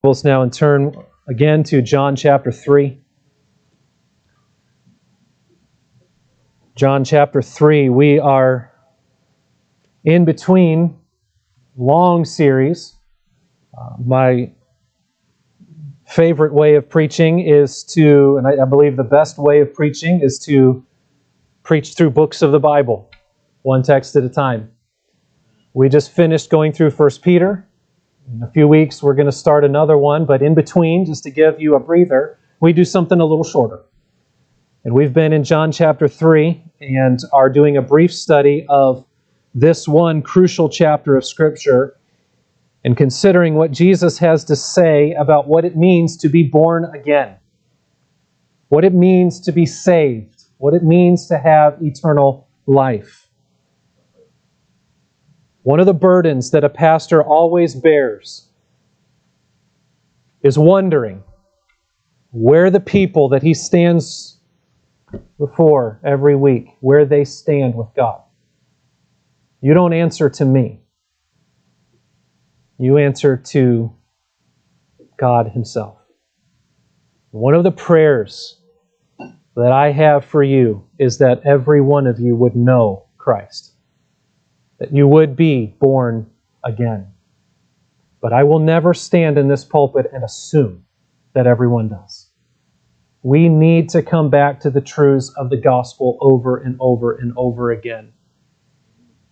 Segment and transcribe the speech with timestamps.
[0.00, 0.94] Bibles now turn
[1.28, 3.00] again to John chapter 3.
[6.76, 8.72] John chapter 3, we are
[10.04, 10.96] in between
[11.76, 12.94] long series.
[13.76, 14.52] Uh, my
[16.06, 20.20] favorite way of preaching is to, and I, I believe the best way of preaching
[20.20, 20.86] is to
[21.64, 23.10] preach through books of the Bible,
[23.62, 24.70] one text at a time.
[25.74, 27.67] We just finished going through 1 Peter.
[28.30, 31.30] In a few weeks, we're going to start another one, but in between, just to
[31.30, 33.80] give you a breather, we do something a little shorter.
[34.84, 39.06] And we've been in John chapter 3 and are doing a brief study of
[39.54, 41.96] this one crucial chapter of Scripture
[42.84, 47.34] and considering what Jesus has to say about what it means to be born again,
[48.68, 53.27] what it means to be saved, what it means to have eternal life.
[55.62, 58.48] One of the burdens that a pastor always bears
[60.42, 61.22] is wondering
[62.30, 64.38] where the people that he stands
[65.38, 68.22] before every week, where they stand with God.
[69.60, 70.80] You don't answer to me.
[72.78, 73.92] You answer to
[75.18, 75.98] God Himself.
[77.30, 78.60] One of the prayers
[79.56, 83.67] that I have for you is that every one of you would know Christ
[84.78, 86.30] that you would be born
[86.64, 87.08] again.
[88.20, 90.84] But I will never stand in this pulpit and assume
[91.34, 92.30] that everyone does.
[93.22, 97.32] We need to come back to the truths of the gospel over and over and
[97.36, 98.12] over again.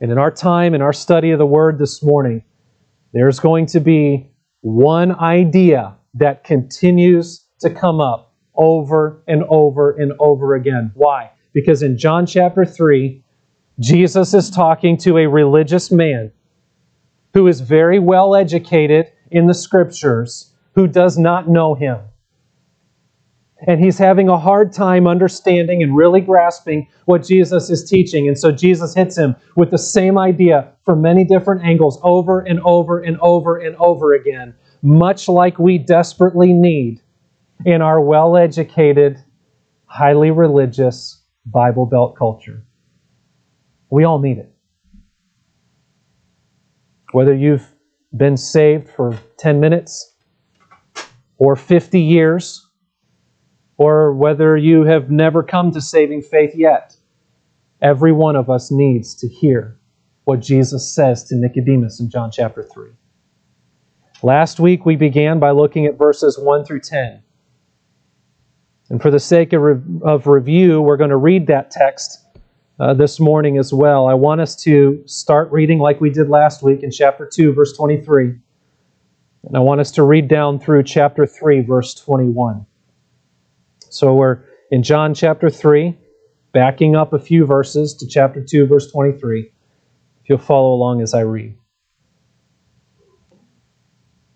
[0.00, 2.42] And in our time, in our study of the Word this morning,
[3.12, 10.12] there's going to be one idea that continues to come up over and over and
[10.18, 10.90] over again.
[10.94, 11.30] Why?
[11.54, 13.24] Because in John chapter 3,
[13.78, 16.32] Jesus is talking to a religious man
[17.34, 21.98] who is very well educated in the scriptures who does not know him.
[23.66, 28.28] And he's having a hard time understanding and really grasping what Jesus is teaching.
[28.28, 32.60] And so Jesus hits him with the same idea from many different angles over and
[32.60, 37.00] over and over and over again, much like we desperately need
[37.64, 39.18] in our well educated,
[39.86, 42.65] highly religious Bible Belt culture.
[43.90, 44.52] We all need it.
[47.12, 47.66] Whether you've
[48.16, 50.14] been saved for 10 minutes
[51.38, 52.66] or 50 years,
[53.78, 56.96] or whether you have never come to saving faith yet,
[57.82, 59.78] every one of us needs to hear
[60.24, 62.90] what Jesus says to Nicodemus in John chapter 3.
[64.22, 67.22] Last week we began by looking at verses 1 through 10.
[68.88, 72.25] And for the sake of, re- of review, we're going to read that text
[72.78, 74.06] uh, this morning as well.
[74.06, 77.76] I want us to start reading like we did last week in chapter 2, verse
[77.76, 78.34] 23.
[79.44, 82.66] And I want us to read down through chapter 3, verse 21.
[83.88, 85.96] So we're in John chapter 3,
[86.52, 89.40] backing up a few verses to chapter 2, verse 23.
[89.40, 91.56] If you'll follow along as I read.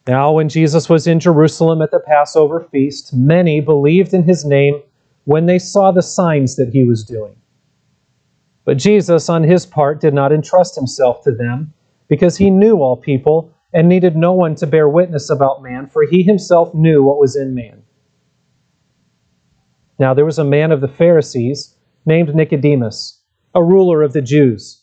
[0.06, 4.80] Now, when Jesus was in Jerusalem at the Passover feast, many believed in his name
[5.24, 7.36] when they saw the signs that he was doing.
[8.64, 11.72] But Jesus, on his part, did not entrust himself to them,
[12.08, 16.04] because he knew all people and needed no one to bear witness about man, for
[16.04, 17.82] he himself knew what was in man.
[19.98, 23.20] Now there was a man of the Pharisees named Nicodemus,
[23.54, 24.82] a ruler of the Jews.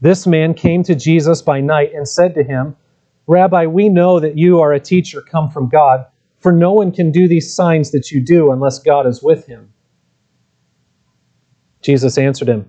[0.00, 2.76] This man came to Jesus by night and said to him,
[3.26, 6.06] Rabbi, we know that you are a teacher come from God,
[6.38, 9.72] for no one can do these signs that you do unless God is with him.
[11.82, 12.68] Jesus answered him,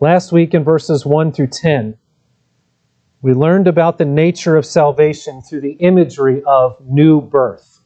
[0.00, 1.96] Last week in verses 1 through 10,
[3.22, 7.76] we learned about the nature of salvation through the imagery of new birth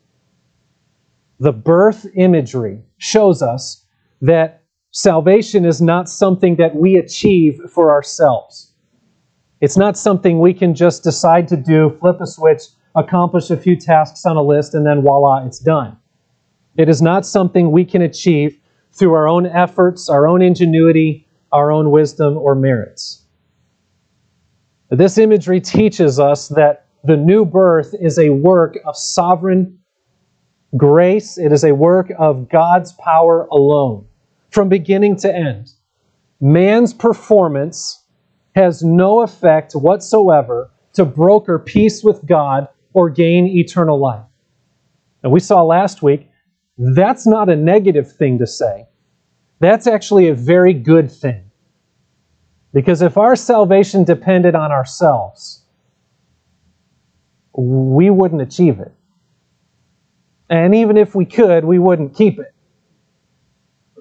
[1.40, 3.86] the birth imagery shows us
[4.20, 4.62] that
[4.92, 8.74] salvation is not something that we achieve for ourselves.
[9.62, 12.62] It's not something we can just decide to do, flip a switch,
[12.94, 15.96] accomplish a few tasks on a list, and then voila, it's done.
[16.76, 18.58] It is not something we can achieve
[18.92, 23.24] through our own efforts, our own ingenuity, our own wisdom, or merits.
[24.90, 29.80] This imagery teaches us that the new birth is a work of sovereign
[30.76, 34.06] Grace, it is a work of God's power alone,
[34.50, 35.72] from beginning to end.
[36.40, 38.04] Man's performance
[38.54, 44.24] has no effect whatsoever to broker peace with God or gain eternal life.
[45.22, 46.28] And we saw last week,
[46.78, 48.86] that's not a negative thing to say.
[49.60, 51.50] That's actually a very good thing.
[52.72, 55.64] Because if our salvation depended on ourselves,
[57.52, 58.92] we wouldn't achieve it.
[60.48, 62.54] And even if we could, we wouldn't keep it.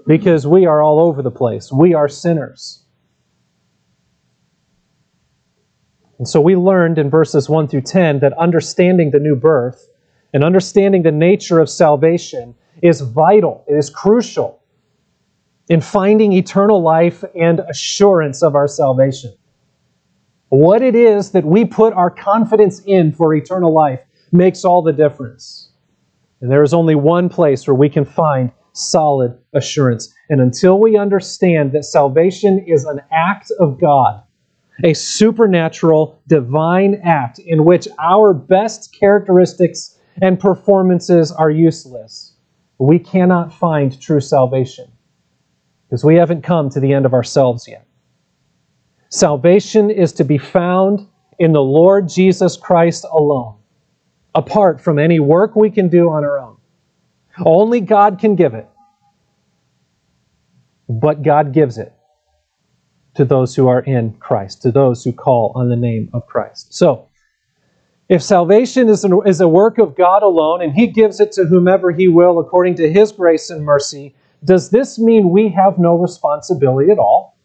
[0.08, 1.72] Because we are all over the place.
[1.72, 2.84] We are sinners.
[6.18, 9.90] And so we learned in verses 1 through 10 that understanding the new birth
[10.34, 14.59] and understanding the nature of salvation is vital, it is crucial
[15.70, 19.34] in finding eternal life and assurance of our salvation.
[20.50, 24.00] What it is that we put our confidence in for eternal life
[24.32, 25.72] makes all the difference.
[26.42, 30.12] And there is only one place where we can find solid assurance.
[30.30, 34.24] And until we understand that salvation is an act of God,
[34.84, 42.34] a supernatural, divine act in which our best characteristics and performances are useless,
[42.80, 44.92] we cannot find true salvation
[45.90, 47.86] because we haven't come to the end of ourselves yet.
[49.10, 51.08] Salvation is to be found
[51.40, 53.56] in the Lord Jesus Christ alone
[54.36, 56.58] apart from any work we can do on our own.
[57.44, 58.68] Only God can give it.
[60.88, 61.94] But God gives it
[63.16, 66.74] to those who are in Christ, to those who call on the name of Christ.
[66.74, 67.08] So,
[68.08, 71.46] if salvation is, an, is a work of God alone and He gives it to
[71.46, 75.98] whomever He will according to His grace and mercy, does this mean we have no
[75.98, 77.38] responsibility at all?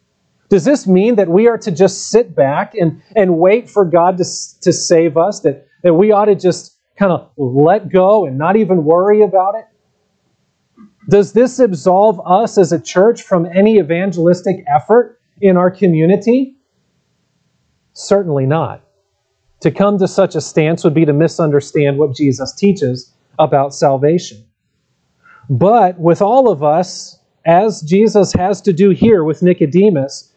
[0.48, 4.18] Does this mean that we are to just sit back and, and wait for God
[4.18, 4.24] to,
[4.60, 5.40] to save us?
[5.40, 9.54] That, that we ought to just kind of let go and not even worry about
[9.56, 9.64] it?
[11.08, 16.56] Does this absolve us as a church from any evangelistic effort in our community?
[17.92, 18.82] Certainly not.
[19.60, 24.44] To come to such a stance would be to misunderstand what Jesus teaches about salvation.
[25.50, 30.32] But with all of us, as Jesus has to do here with Nicodemus,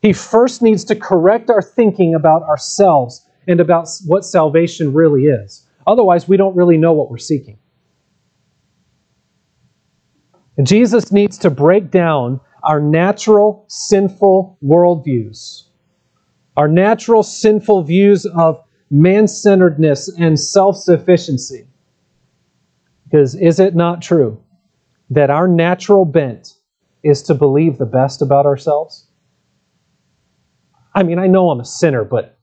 [0.00, 5.66] he first needs to correct our thinking about ourselves and about what salvation really is.
[5.86, 7.58] Otherwise, we don't really know what we're seeking.
[10.56, 15.64] And Jesus needs to break down our natural sinful worldviews,
[16.56, 21.66] our natural sinful views of man centeredness and self sufficiency.
[23.04, 24.43] Because is it not true
[25.14, 26.54] that our natural bent
[27.02, 29.06] is to believe the best about ourselves?
[30.94, 32.38] I mean, I know I'm a sinner, but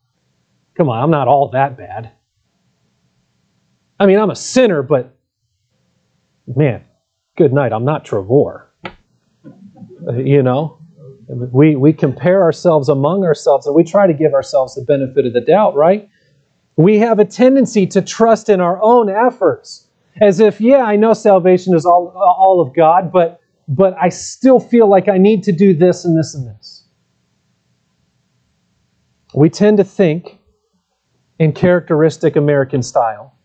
[0.76, 2.12] come on, I'm not all that bad.
[4.00, 5.16] I mean, I'm a sinner, but
[6.48, 6.84] man,
[7.38, 7.74] good night.
[7.74, 8.72] I'm not Trevor.
[8.86, 10.80] Uh, you know,
[11.28, 15.34] we, we compare ourselves among ourselves and we try to give ourselves the benefit of
[15.34, 16.10] the doubt, right?
[16.78, 19.88] We have a tendency to trust in our own efforts
[20.20, 24.60] as if, yeah, I know salvation is all, all of God, but, but I still
[24.60, 26.88] feel like I need to do this and this and this.
[29.34, 30.40] We tend to think
[31.40, 33.38] in characteristic American style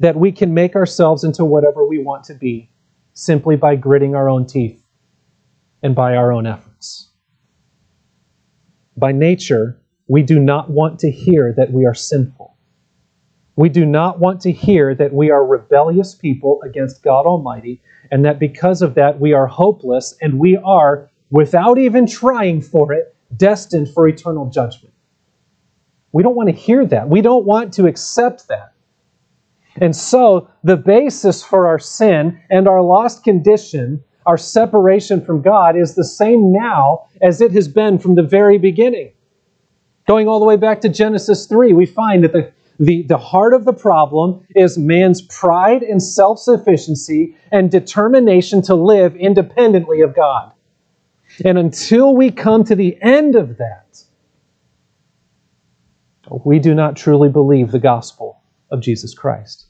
[0.00, 2.70] that we can make ourselves into whatever we want to be
[3.14, 4.82] simply by gritting our own teeth
[5.82, 7.10] and by our own efforts.
[8.96, 12.51] By nature, we do not want to hear that we are sinful.
[13.56, 18.24] We do not want to hear that we are rebellious people against God Almighty and
[18.24, 23.14] that because of that we are hopeless and we are, without even trying for it,
[23.36, 24.94] destined for eternal judgment.
[26.12, 27.08] We don't want to hear that.
[27.08, 28.72] We don't want to accept that.
[29.76, 35.76] And so, the basis for our sin and our lost condition, our separation from God,
[35.76, 39.12] is the same now as it has been from the very beginning.
[40.06, 42.52] Going all the way back to Genesis 3, we find that the,
[42.82, 48.74] the, the heart of the problem is man's pride and self sufficiency and determination to
[48.74, 50.50] live independently of God.
[51.44, 54.02] And until we come to the end of that,
[56.44, 59.66] we do not truly believe the gospel of Jesus Christ.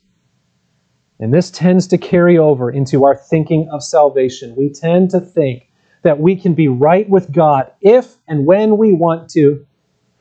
[1.21, 4.57] And this tends to carry over into our thinking of salvation.
[4.57, 5.69] We tend to think
[6.01, 9.67] that we can be right with God if and when we want to,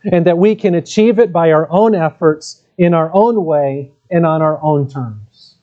[0.03, 4.25] and that we can achieve it by our own efforts, in our own way, and
[4.25, 5.55] on our own terms.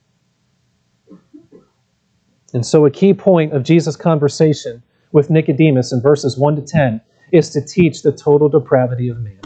[2.55, 7.01] And so, a key point of Jesus' conversation with Nicodemus in verses 1 to 10
[7.33, 9.41] is to teach the total depravity of man,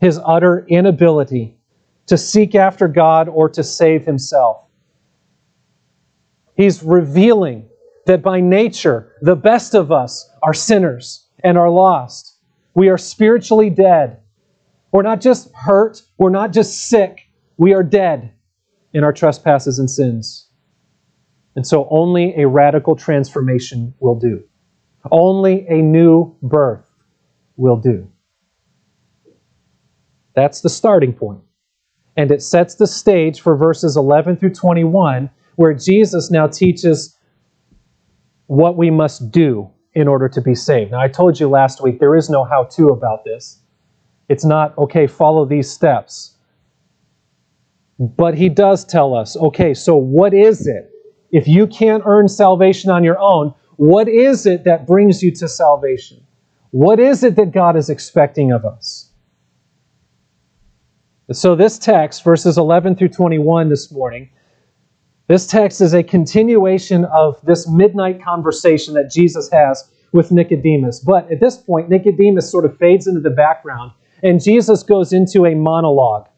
[0.00, 1.56] his utter inability
[2.06, 4.64] to seek after God or to save himself.
[6.56, 7.68] He's revealing
[8.06, 12.36] that by nature, the best of us are sinners and are lost.
[12.74, 14.21] We are spiritually dead.
[14.92, 18.32] We're not just hurt, we're not just sick, we are dead
[18.92, 20.48] in our trespasses and sins.
[21.56, 24.44] And so only a radical transformation will do.
[25.10, 26.88] Only a new birth
[27.56, 28.10] will do.
[30.34, 31.40] That's the starting point.
[32.16, 37.16] And it sets the stage for verses 11 through 21, where Jesus now teaches
[38.46, 40.92] what we must do in order to be saved.
[40.92, 43.61] Now, I told you last week there is no how to about this.
[44.32, 46.36] It's not, okay, follow these steps.
[47.98, 50.90] But he does tell us, okay, so what is it?
[51.32, 55.46] If you can't earn salvation on your own, what is it that brings you to
[55.46, 56.26] salvation?
[56.70, 59.10] What is it that God is expecting of us?
[61.30, 64.30] So, this text, verses 11 through 21 this morning,
[65.28, 71.00] this text is a continuation of this midnight conversation that Jesus has with Nicodemus.
[71.00, 75.46] But at this point, Nicodemus sort of fades into the background, and Jesus goes into
[75.46, 76.28] a monologue,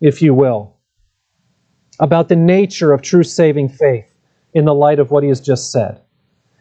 [0.00, 0.76] if you will,
[2.00, 4.12] about the nature of true saving faith
[4.54, 6.00] in the light of what he has just said.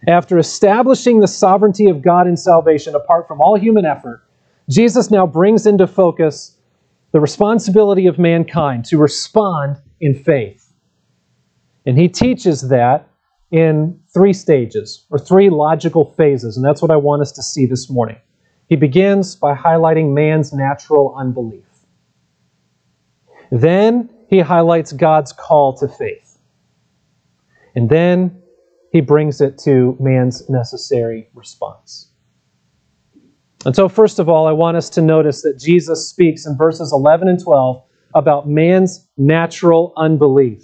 [0.07, 4.23] After establishing the sovereignty of God in salvation apart from all human effort,
[4.69, 6.57] Jesus now brings into focus
[7.11, 10.73] the responsibility of mankind to respond in faith.
[11.85, 13.07] And he teaches that
[13.51, 17.65] in three stages or three logical phases, and that's what I want us to see
[17.65, 18.17] this morning.
[18.71, 21.65] He begins by highlighting man's natural unbelief.
[23.51, 26.37] Then he highlights God's call to faith.
[27.75, 28.41] And then
[28.93, 32.11] he brings it to man's necessary response.
[33.65, 36.93] And so, first of all, I want us to notice that Jesus speaks in verses
[36.93, 37.83] 11 and 12
[38.15, 40.63] about man's natural unbelief.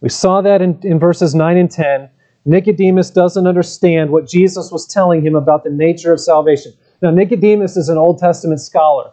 [0.00, 2.08] We saw that in, in verses 9 and 10.
[2.44, 6.72] Nicodemus doesn't understand what Jesus was telling him about the nature of salvation.
[7.02, 9.12] Now, Nicodemus is an Old Testament scholar.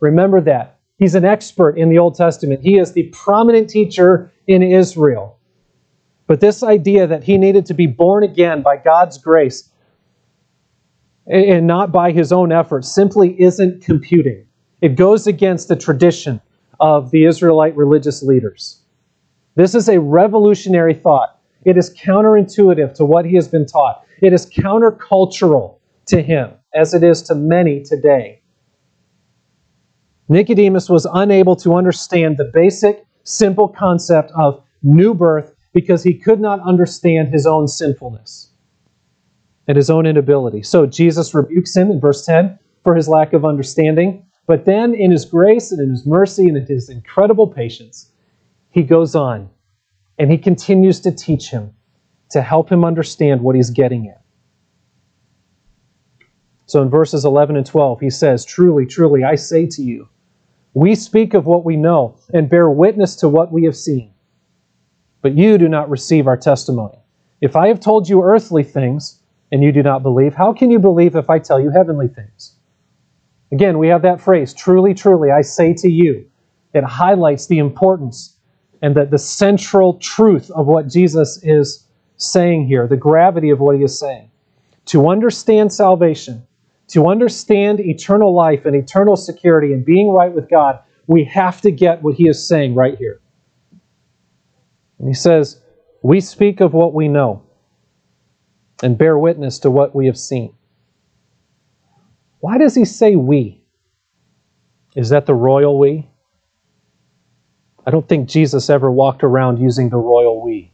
[0.00, 0.78] Remember that.
[0.98, 2.60] He's an expert in the Old Testament.
[2.62, 5.38] He is the prominent teacher in Israel.
[6.26, 9.70] But this idea that he needed to be born again by God's grace
[11.26, 14.46] and not by his own efforts simply isn't computing.
[14.80, 16.40] It goes against the tradition
[16.80, 18.82] of the Israelite religious leaders.
[19.54, 21.40] This is a revolutionary thought.
[21.64, 24.04] It is counterintuitive to what he has been taught.
[24.22, 28.42] It is countercultural to him, as it is to many today.
[30.28, 36.40] Nicodemus was unable to understand the basic, simple concept of new birth because he could
[36.40, 38.50] not understand his own sinfulness
[39.68, 40.62] and his own inability.
[40.62, 44.24] So Jesus rebukes him in verse 10 for his lack of understanding.
[44.46, 48.12] But then, in his grace and in his mercy and in his incredible patience,
[48.70, 49.50] he goes on
[50.18, 51.74] and he continues to teach him
[52.30, 54.22] to help him understand what he's getting at.
[56.66, 60.08] So in verses 11 and 12, he says, Truly, truly, I say to you,
[60.74, 64.12] we speak of what we know and bear witness to what we have seen.
[65.22, 66.98] But you do not receive our testimony.
[67.40, 69.20] If I have told you earthly things
[69.52, 72.56] and you do not believe, how can you believe if I tell you heavenly things?
[73.52, 76.28] Again, we have that phrase, truly, truly, I say to you.
[76.74, 78.36] It highlights the importance
[78.82, 83.76] and the, the central truth of what Jesus is saying here, the gravity of what
[83.76, 84.30] he is saying.
[84.86, 86.46] To understand salvation,
[86.88, 91.70] to understand eternal life and eternal security and being right with God, we have to
[91.70, 93.20] get what he is saying right here.
[94.98, 95.60] And he says,
[96.02, 97.42] We speak of what we know
[98.82, 100.54] and bear witness to what we have seen.
[102.40, 103.62] Why does he say we?
[104.94, 106.08] Is that the royal we?
[107.86, 110.72] I don't think Jesus ever walked around using the royal we.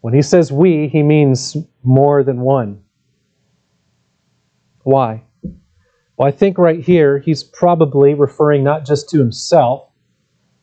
[0.00, 2.82] When he says we, he means more than one.
[4.88, 5.24] Why?
[6.16, 9.86] Well, I think right here he's probably referring not just to himself,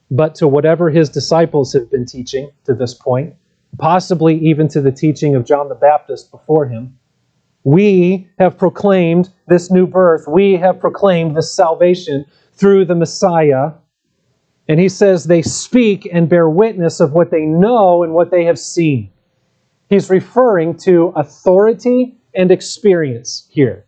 [0.09, 3.35] but to whatever his disciples have been teaching to this point,
[3.77, 6.97] possibly even to the teaching of John the Baptist before him.
[7.65, 10.25] We have proclaimed this new birth.
[10.27, 13.73] We have proclaimed this salvation through the Messiah.
[14.67, 18.45] And he says they speak and bear witness of what they know and what they
[18.45, 19.11] have seen.
[19.87, 23.84] He's referring to authority and experience here.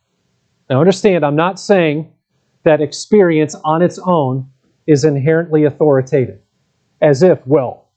[0.69, 2.11] Now, understand, I'm not saying
[2.63, 4.49] that experience on its own
[4.85, 6.39] is inherently authoritative,
[7.01, 7.89] as if, well,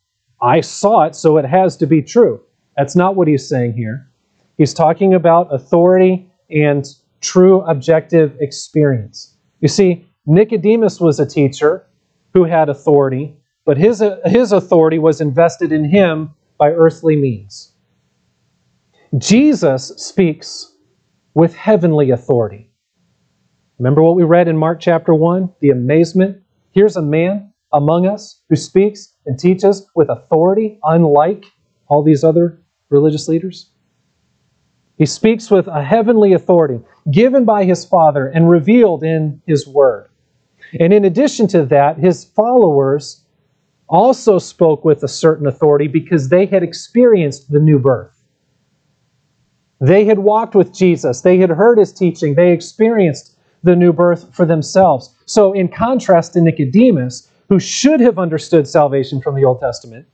[0.42, 2.40] I saw it, so it has to be true.
[2.76, 4.08] That's not what he's saying here.
[4.56, 6.86] He's talking about authority and
[7.20, 9.36] true objective experience.
[9.60, 11.86] You see, Nicodemus was a teacher
[12.32, 17.72] who had authority, but his, his authority was invested in him by earthly means.
[19.18, 20.69] Jesus speaks
[21.34, 22.70] with heavenly authority.
[23.78, 25.54] Remember what we read in Mark chapter 1?
[25.60, 26.42] The amazement.
[26.72, 31.44] Here's a man among us who speaks and teaches with authority, unlike
[31.88, 33.70] all these other religious leaders.
[34.98, 40.10] He speaks with a heavenly authority given by his Father and revealed in his Word.
[40.78, 43.24] And in addition to that, his followers
[43.88, 48.19] also spoke with a certain authority because they had experienced the new birth.
[49.80, 54.34] They had walked with Jesus, they had heard his teaching, they experienced the new birth
[54.34, 55.14] for themselves.
[55.26, 60.06] So, in contrast to Nicodemus, who should have understood salvation from the Old Testament,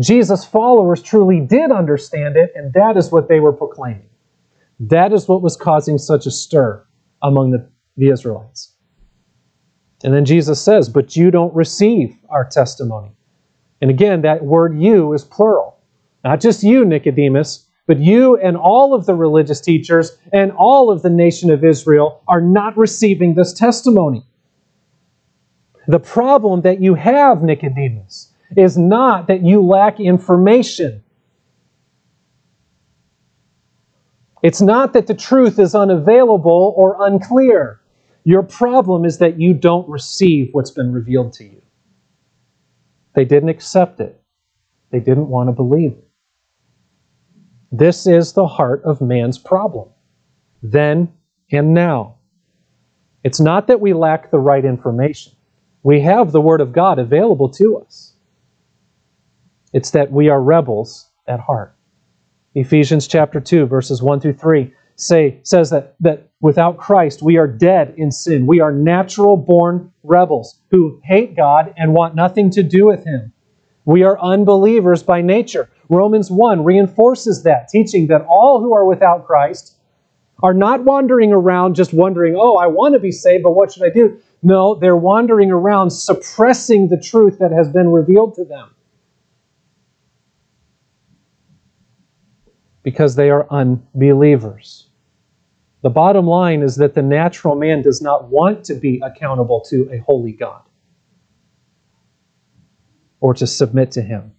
[0.00, 4.08] Jesus' followers truly did understand it, and that is what they were proclaiming.
[4.80, 6.84] That is what was causing such a stir
[7.22, 8.72] among the, the Israelites.
[10.02, 13.12] And then Jesus says, But you don't receive our testimony.
[13.80, 15.78] And again, that word you is plural.
[16.24, 21.02] Not just you, Nicodemus, but you and all of the religious teachers and all of
[21.02, 24.24] the nation of Israel are not receiving this testimony.
[25.86, 31.02] The problem that you have, Nicodemus, is not that you lack information.
[34.42, 37.80] It's not that the truth is unavailable or unclear.
[38.24, 41.62] Your problem is that you don't receive what's been revealed to you.
[43.14, 44.20] They didn't accept it,
[44.90, 46.03] they didn't want to believe it.
[47.76, 49.88] This is the heart of man's problem,
[50.62, 51.12] then
[51.50, 52.18] and now.
[53.24, 55.32] It's not that we lack the right information.
[55.82, 58.14] We have the Word of God available to us.
[59.72, 61.74] It's that we are rebels at heart.
[62.54, 67.48] Ephesians chapter 2, verses 1 through 3 say, says that, that without Christ we are
[67.48, 68.46] dead in sin.
[68.46, 73.32] We are natural born rebels who hate God and want nothing to do with Him.
[73.84, 75.68] We are unbelievers by nature.
[75.88, 79.76] Romans 1 reinforces that, teaching that all who are without Christ
[80.42, 83.84] are not wandering around just wondering, oh, I want to be saved, but what should
[83.84, 84.18] I do?
[84.42, 88.70] No, they're wandering around suppressing the truth that has been revealed to them.
[92.82, 94.88] Because they are unbelievers.
[95.82, 99.88] The bottom line is that the natural man does not want to be accountable to
[99.92, 100.62] a holy God
[103.20, 104.32] or to submit to him.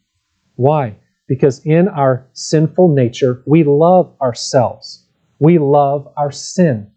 [0.55, 0.97] Why?
[1.28, 5.06] Because in our sinful nature, we love ourselves.
[5.40, 6.92] We love our sin.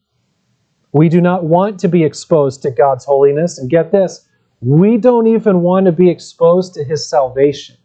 [0.93, 3.59] We do not want to be exposed to God's holiness.
[3.59, 4.27] And get this,
[4.61, 7.77] we don't even want to be exposed to His salvation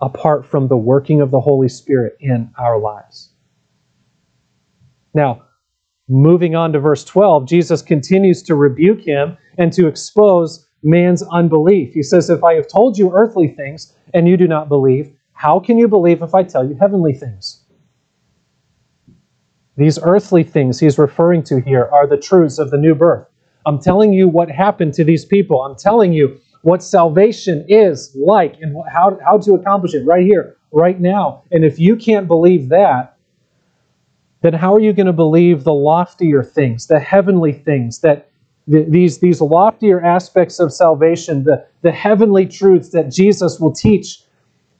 [0.00, 3.32] apart from the working of the Holy Spirit in our lives.
[5.14, 5.44] Now,
[6.08, 11.94] moving on to verse 12, Jesus continues to rebuke him and to expose man's unbelief.
[11.94, 15.60] He says, If I have told you earthly things and you do not believe, how
[15.60, 17.62] can you believe if I tell you heavenly things?
[19.76, 23.26] These earthly things he's referring to here are the truths of the new birth.
[23.66, 25.62] I'm telling you what happened to these people.
[25.62, 30.56] I'm telling you what salvation is like and how, how to accomplish it right here,
[30.72, 31.42] right now.
[31.50, 33.16] And if you can't believe that,
[34.42, 38.30] then how are you going to believe the loftier things, the heavenly things, that
[38.66, 44.22] these, these loftier aspects of salvation, the, the heavenly truths that Jesus will teach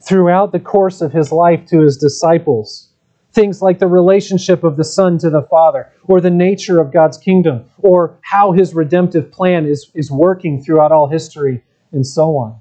[0.02, 2.88] throughout the course of his life to his disciples?
[3.32, 7.18] Things like the relationship of the Son to the Father, or the nature of God's
[7.18, 12.58] kingdom, or how his redemptive plan is, is working throughout all history, and so on.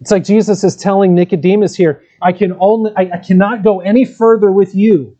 [0.00, 4.04] It's like Jesus is telling Nicodemus here, I can only I, I cannot go any
[4.04, 5.16] further with you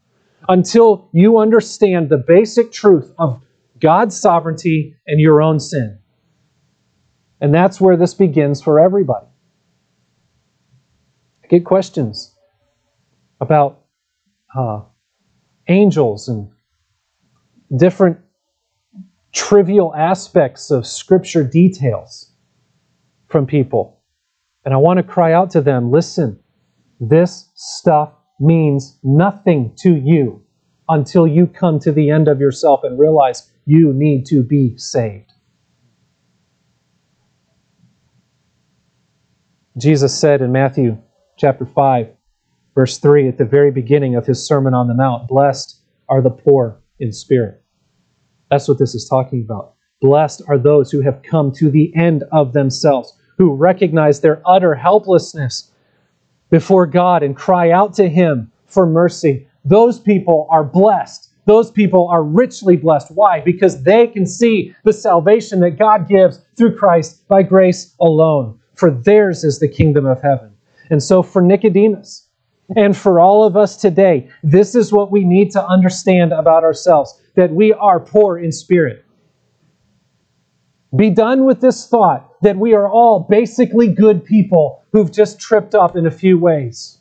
[0.48, 3.40] until you understand the basic truth of
[3.80, 5.98] God's sovereignty and your own sin.
[7.40, 9.26] And that's where this begins for everybody.
[11.44, 12.34] I get questions
[13.40, 13.84] about
[14.56, 14.80] uh,
[15.68, 16.50] angels and
[17.76, 18.18] different
[19.32, 22.32] trivial aspects of Scripture details
[23.28, 24.00] from people.
[24.64, 26.40] And I want to cry out to them listen,
[27.00, 30.42] this stuff means nothing to you
[30.88, 35.30] until you come to the end of yourself and realize you need to be saved.
[39.76, 40.96] Jesus said in Matthew
[41.36, 42.08] chapter 5,
[42.74, 46.30] verse 3, at the very beginning of his Sermon on the Mount, Blessed are the
[46.30, 47.62] poor in spirit.
[48.50, 49.74] That's what this is talking about.
[50.00, 54.76] Blessed are those who have come to the end of themselves, who recognize their utter
[54.76, 55.70] helplessness
[56.50, 59.46] before God and cry out to Him for mercy.
[59.62, 61.27] Those people are blessed.
[61.48, 63.10] Those people are richly blessed.
[63.14, 63.40] Why?
[63.40, 68.60] Because they can see the salvation that God gives through Christ by grace alone.
[68.74, 70.52] For theirs is the kingdom of heaven.
[70.90, 72.28] And so for Nicodemus
[72.76, 77.18] and for all of us today, this is what we need to understand about ourselves
[77.34, 79.06] that we are poor in spirit.
[80.94, 85.74] Be done with this thought that we are all basically good people who've just tripped
[85.74, 86.98] up in a few ways.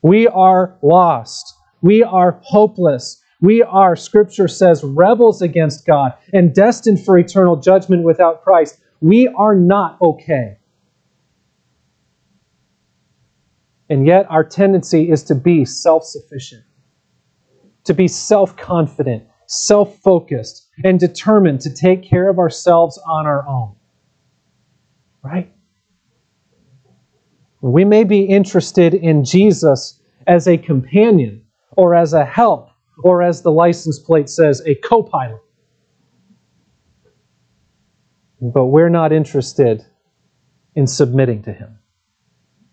[0.00, 1.56] We are lost.
[1.80, 3.18] We are hopeless.
[3.42, 8.78] We are, Scripture says, rebels against God and destined for eternal judgment without Christ.
[9.00, 10.58] We are not okay.
[13.90, 16.62] And yet, our tendency is to be self sufficient,
[17.84, 23.46] to be self confident, self focused, and determined to take care of ourselves on our
[23.46, 23.74] own.
[25.22, 25.52] Right?
[27.60, 32.71] We may be interested in Jesus as a companion or as a help
[33.02, 35.40] or, as the license plate says, a co pilot.
[38.40, 39.84] But we're not interested
[40.74, 41.78] in submitting to Him.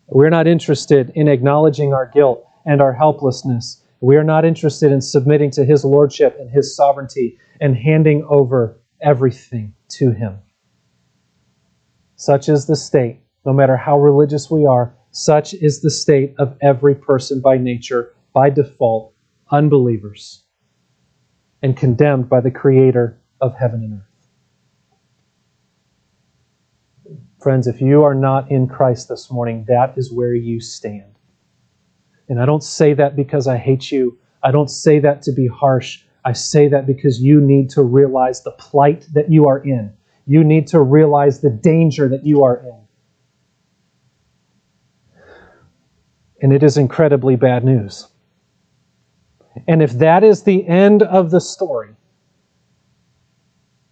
[0.08, 3.84] We're not interested in acknowledging our guilt and our helplessness.
[4.02, 8.80] We are not interested in submitting to His Lordship and His sovereignty and handing over
[9.02, 10.40] everything to Him.
[12.16, 16.58] Such is the state, no matter how religious we are, such is the state of
[16.62, 19.14] every person by nature, by default,
[19.52, 20.44] unbelievers,
[21.62, 24.06] and condemned by the Creator of heaven and earth.
[27.42, 31.16] Friends, if you are not in Christ this morning, that is where you stand.
[32.28, 34.18] And I don't say that because I hate you.
[34.44, 36.04] I don't say that to be harsh.
[36.24, 39.94] I say that because you need to realize the plight that you are in
[40.30, 42.80] you need to realize the danger that you are in.
[46.40, 48.08] And it is incredibly bad news.
[49.68, 51.96] And if that is the end of the story,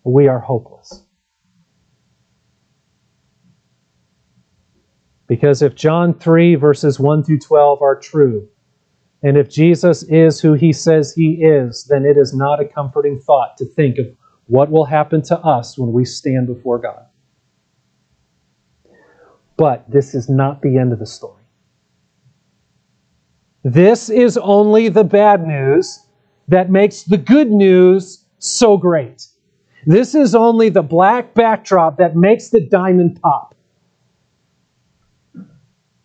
[0.04, 1.04] we are hopeless.
[5.28, 8.48] Because if John 3, verses 1 through 12 are true,
[9.24, 13.20] and if Jesus is who he says he is, then it is not a comforting
[13.20, 14.08] thought to think of
[14.46, 17.06] what will happen to us when we stand before God.
[19.58, 21.37] But this is not the end of the story.
[23.68, 26.00] This is only the bad news
[26.48, 29.28] that makes the good news so great.
[29.86, 33.56] This is only the black backdrop that makes the diamond pop.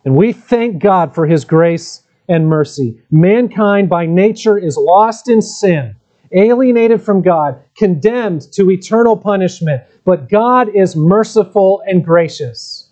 [0.05, 3.01] And we thank God for His grace and mercy.
[3.13, 5.95] Mankind by nature is lost in sin
[6.33, 9.83] alienated from God, condemned to eternal punishment.
[10.05, 12.89] But God is merciful and gracious.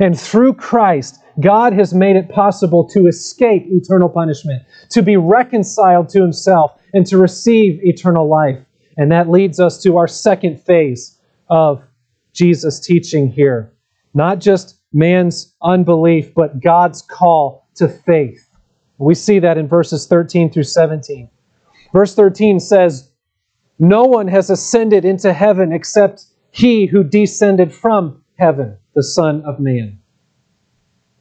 [0.00, 6.08] And through Christ, God has made it possible to escape eternal punishment, to be reconciled
[6.10, 8.58] to Himself, and to receive eternal life.
[8.96, 11.18] And that leads us to our second phase
[11.48, 11.82] of
[12.32, 13.72] Jesus teaching here.
[14.14, 18.48] Not just man's unbelief, but God's call to faith.
[18.98, 21.28] We see that in verses 13 through 17.
[21.92, 23.10] Verse 13 says,
[23.78, 29.58] No one has ascended into heaven except he who descended from heaven, the Son of
[29.58, 29.98] Man.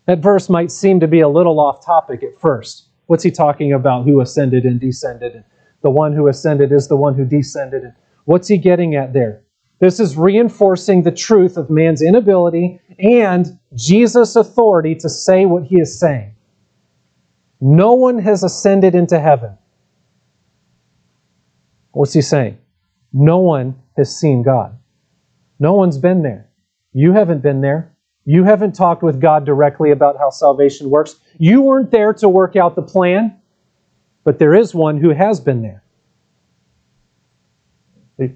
[0.05, 2.87] That verse might seem to be a little off topic at first.
[3.07, 4.05] What's he talking about?
[4.05, 5.33] Who ascended and descended?
[5.35, 5.43] And
[5.81, 7.83] The one who ascended is the one who descended.
[7.83, 7.93] And
[8.25, 9.43] What's he getting at there?
[9.79, 15.79] This is reinforcing the truth of man's inability and Jesus' authority to say what he
[15.79, 16.35] is saying.
[17.59, 19.57] No one has ascended into heaven.
[21.91, 22.57] What's he saying?
[23.11, 24.77] No one has seen God.
[25.59, 26.49] No one's been there.
[26.93, 27.92] You haven't been there.
[28.25, 31.15] You haven't talked with God directly about how salvation works.
[31.37, 33.39] You weren't there to work out the plan,
[34.23, 35.83] but there is one who has been there.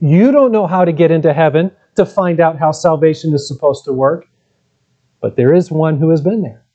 [0.02, 3.86] You don't know how to get into heaven to find out how salvation is supposed
[3.86, 4.28] to work,
[5.22, 6.66] but there is one who has been there.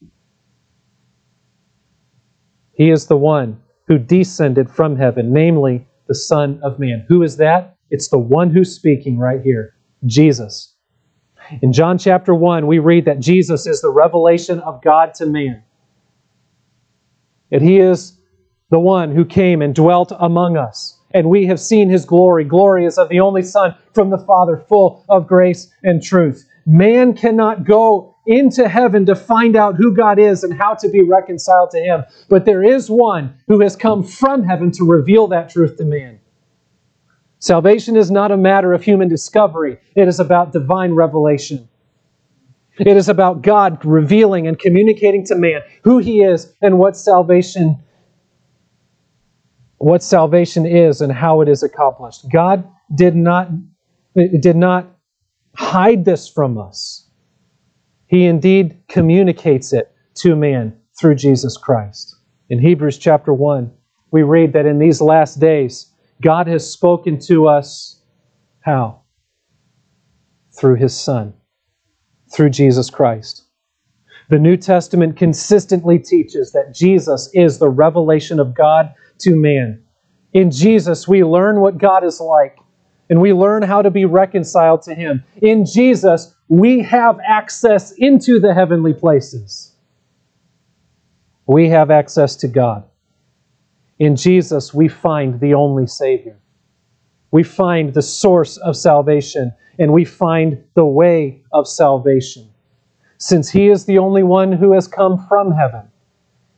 [2.72, 7.04] He is the one who descended from heaven, namely the Son of Man.
[7.08, 7.76] Who is that?
[7.90, 9.74] It's the one who's speaking right here
[10.06, 10.71] Jesus.
[11.60, 15.62] In John chapter 1, we read that Jesus is the revelation of God to man.
[17.50, 18.18] That he is
[18.70, 20.98] the one who came and dwelt among us.
[21.10, 22.44] And we have seen his glory.
[22.44, 26.48] Glory is of the only Son from the Father, full of grace and truth.
[26.64, 31.02] Man cannot go into heaven to find out who God is and how to be
[31.02, 32.04] reconciled to him.
[32.28, 36.20] But there is one who has come from heaven to reveal that truth to man.
[37.42, 41.68] Salvation is not a matter of human discovery, it is about divine revelation.
[42.78, 47.82] It is about God revealing and communicating to man who he is and what salvation
[49.78, 52.30] what salvation is and how it is accomplished.
[52.30, 53.50] God did not
[54.40, 54.96] did not
[55.56, 57.10] hide this from us.
[58.06, 62.14] He indeed communicates it to man through Jesus Christ.
[62.48, 63.68] In Hebrews chapter 1,
[64.12, 65.91] we read that in these last days
[66.22, 68.00] God has spoken to us
[68.60, 69.02] how?
[70.58, 71.34] Through his Son,
[72.32, 73.44] through Jesus Christ.
[74.30, 79.82] The New Testament consistently teaches that Jesus is the revelation of God to man.
[80.32, 82.56] In Jesus, we learn what God is like,
[83.10, 85.24] and we learn how to be reconciled to Him.
[85.42, 89.74] In Jesus, we have access into the heavenly places.
[91.46, 92.84] We have access to God.
[94.02, 96.36] In Jesus, we find the only Savior.
[97.30, 102.50] We find the source of salvation, and we find the way of salvation.
[103.18, 105.82] Since He is the only one who has come from heaven,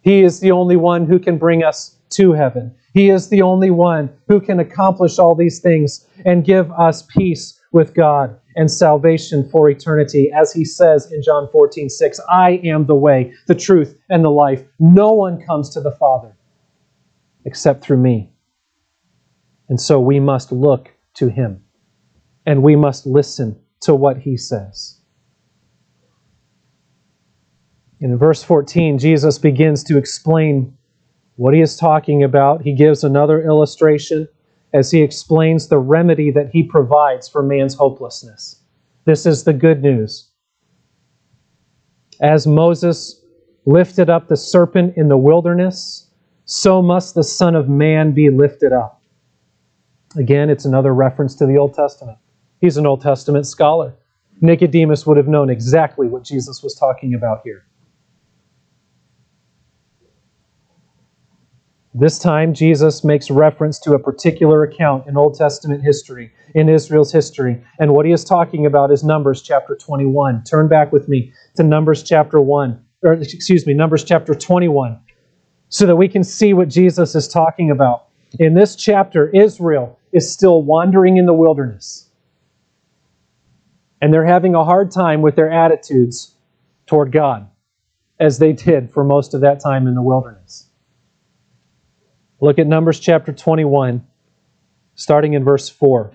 [0.01, 2.75] He is the only one who can bring us to heaven.
[2.95, 7.61] He is the only one who can accomplish all these things and give us peace
[7.73, 10.33] with God and salvation for eternity.
[10.33, 14.31] As he says in John 14, 6, I am the way, the truth, and the
[14.31, 14.65] life.
[14.79, 16.35] No one comes to the Father
[17.45, 18.33] except through me.
[19.69, 21.63] And so we must look to him
[22.47, 25.01] and we must listen to what he says.
[28.01, 30.77] In verse 14, Jesus begins to explain
[31.37, 32.63] what he is talking about.
[32.63, 34.29] He gives another illustration
[34.75, 38.61] as he explains the remedy that he provides for man's hopelessness.
[39.05, 40.29] This is the good news.
[42.21, 43.23] As Moses
[43.67, 46.11] lifted up the serpent in the wilderness,
[46.45, 49.03] so must the Son of Man be lifted up.
[50.17, 52.19] Again, it's another reference to the Old Testament.
[52.61, 53.95] He's an Old Testament scholar.
[54.41, 57.65] Nicodemus would have known exactly what Jesus was talking about here.
[61.97, 67.13] This time, Jesus makes reference to a particular account in Old Testament history, in Israel's
[67.13, 67.63] history.
[67.79, 70.43] And what he is talking about is Numbers chapter 21.
[70.43, 75.01] Turn back with me to Numbers chapter 1, or excuse me, Numbers chapter 21
[75.75, 78.05] so that we can see what Jesus is talking about.
[78.39, 82.11] In this chapter, Israel is still wandering in the wilderness.
[84.01, 86.37] And they're having a hard time with their attitudes
[86.87, 87.49] toward God,
[88.21, 90.69] as they did for most of that time in the wilderness.
[92.41, 94.07] Look at Numbers chapter 21,
[94.95, 96.13] starting in verse 4.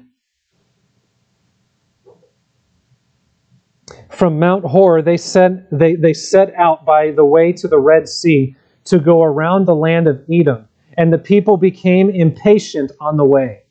[4.09, 8.07] From Mount Hor, they set, they, they set out by the way to the Red
[8.07, 8.55] Sea
[8.89, 13.63] to go around the land of Edom, and the people became impatient on the way.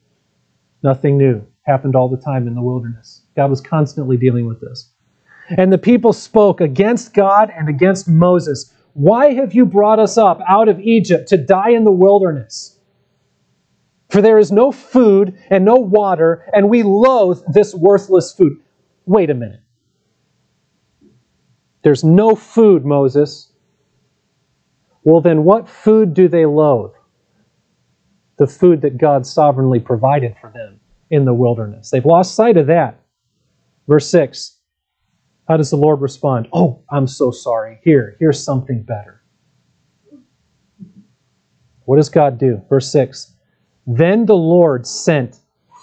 [0.83, 3.23] Nothing new happened all the time in the wilderness.
[3.37, 4.91] God was constantly dealing with this.
[5.51, 8.73] And the people spoke against God and against Moses.
[8.95, 12.79] Why have you brought us up out of Egypt to die in the wilderness?
[14.11, 18.59] For there is no food and no water, and we loathe this worthless food.
[19.05, 19.61] wait a minute.
[21.83, 23.48] There's no food, Moses.
[25.09, 26.93] Well, then what food do they loathe?
[28.37, 31.89] The food that God sovereignly provided for them in the wilderness.
[31.89, 33.01] They've lost sight of that.
[33.87, 34.59] Verse 6
[35.49, 36.49] How does the Lord respond?
[36.53, 37.81] Oh, I'm so sorry.
[37.83, 39.23] Here, here's something better.
[41.87, 42.61] What does God do?
[42.69, 43.33] Verse 6
[43.87, 45.37] Then the Lord sent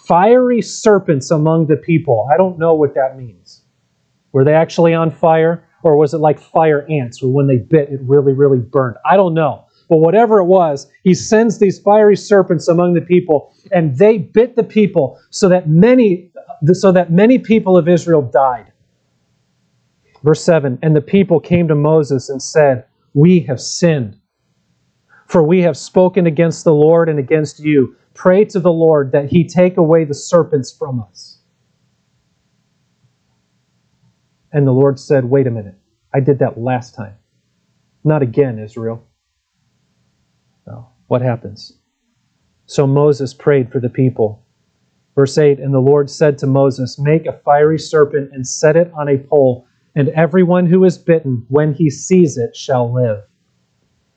[0.06, 2.30] fiery serpents among the people.
[2.32, 3.64] I don't know what that means.
[4.34, 5.64] Were they actually on fire?
[5.86, 8.98] Or was it like fire ants, where when they bit, it really, really burned?
[9.06, 9.65] I don't know.
[9.88, 14.56] But whatever it was, he sends these fiery serpents among the people, and they bit
[14.56, 16.32] the people so that many,
[16.74, 18.74] so that many people of Israel died.
[20.24, 24.17] Verse 7 And the people came to Moses and said, We have sinned,
[25.28, 27.95] for we have spoken against the Lord and against you.
[28.15, 31.35] Pray to the Lord that he take away the serpents from us.
[34.56, 35.76] And the Lord said, Wait a minute.
[36.13, 37.15] I did that last time.
[38.06, 39.06] Not again, Israel.
[40.65, 40.88] No.
[41.08, 41.78] What happens?
[42.65, 44.46] So Moses prayed for the people.
[45.13, 48.89] Verse 8 And the Lord said to Moses, Make a fiery serpent and set it
[48.94, 53.26] on a pole, and everyone who is bitten, when he sees it, shall live.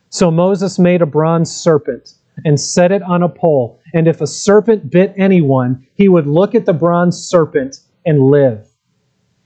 [0.08, 3.80] So Moses made a bronze serpent and set it on a pole.
[3.92, 8.67] And if a serpent bit anyone, he would look at the bronze serpent and live.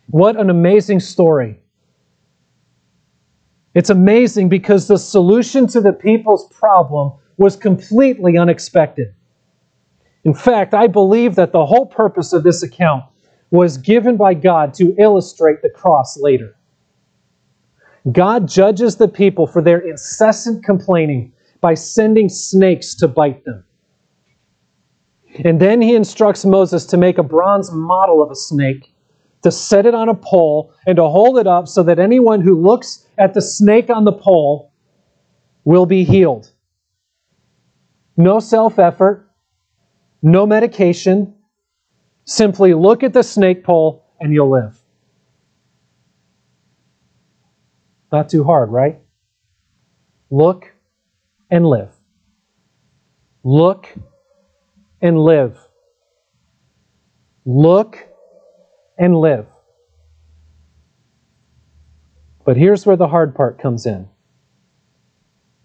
[0.08, 1.58] What an amazing story.
[3.74, 9.14] It's amazing because the solution to the people's problem was completely unexpected.
[10.24, 13.04] In fact, I believe that the whole purpose of this account
[13.50, 16.56] was given by God to illustrate the cross later.
[18.10, 23.64] God judges the people for their incessant complaining by sending snakes to bite them.
[25.44, 28.91] And then he instructs Moses to make a bronze model of a snake,
[29.42, 32.60] to set it on a pole, and to hold it up so that anyone who
[32.60, 34.72] looks at the snake on the pole
[35.64, 36.52] will be healed.
[38.16, 39.28] No self effort,
[40.22, 41.34] no medication.
[42.24, 44.78] Simply look at the snake pole and you'll live.
[48.12, 49.00] Not too hard, right?
[50.30, 50.72] Look
[51.50, 51.90] and live.
[53.42, 53.88] Look
[55.00, 55.58] and live.
[57.44, 58.06] Look
[58.98, 59.46] and live.
[62.44, 64.08] But here's where the hard part comes in.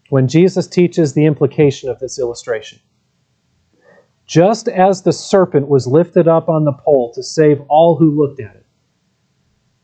[0.10, 2.80] When Jesus teaches the implication of this illustration.
[4.26, 8.40] Just as the serpent was lifted up on the pole to save all who looked
[8.40, 8.66] at it,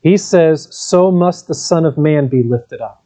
[0.00, 3.04] he says, so must the Son of Man be lifted up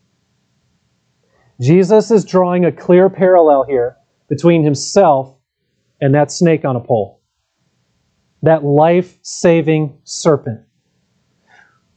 [1.61, 3.97] Jesus is drawing a clear parallel here
[4.29, 5.35] between himself
[6.01, 7.18] and that snake on a pole,
[8.43, 10.61] that life saving serpent.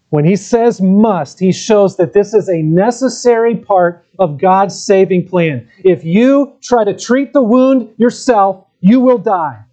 [0.09, 5.27] When he says must, he shows that this is a necessary part of God's saving
[5.27, 5.69] plan.
[5.85, 9.63] If you try to treat the wound yourself, you will die.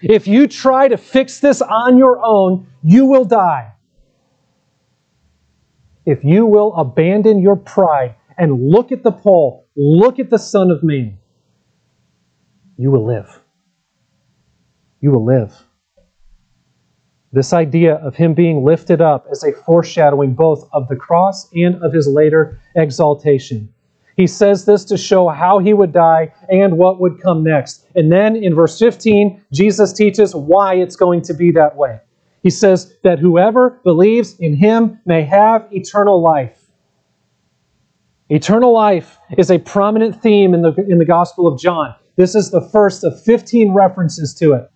[0.00, 3.72] If you try to fix this on your own, you will die.
[6.06, 10.70] If you will abandon your pride and look at the pole, look at the Son
[10.70, 11.18] of Man,
[12.78, 13.40] you will live.
[15.02, 15.52] You will live.
[17.32, 21.80] This idea of him being lifted up is a foreshadowing both of the cross and
[21.82, 23.72] of his later exaltation.
[24.16, 27.86] He says this to show how he would die and what would come next.
[27.94, 32.00] And then in verse 15, Jesus teaches why it's going to be that way.
[32.42, 36.70] He says that whoever believes in him may have eternal life.
[38.28, 41.94] Eternal life is a prominent theme in the, in the Gospel of John.
[42.16, 44.70] This is the first of 15 references to it.